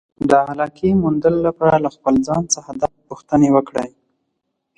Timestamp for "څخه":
2.53-2.71